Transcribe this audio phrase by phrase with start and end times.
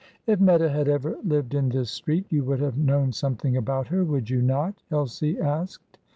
[0.25, 4.03] "If Meta had ever lived in this street you would have known something about her,
[4.03, 5.99] would you not?" Elsie asked.